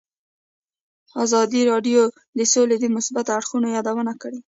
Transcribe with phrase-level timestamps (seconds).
[1.23, 2.01] ازادي راډیو
[2.37, 4.39] د سوله د مثبتو اړخونو یادونه کړې.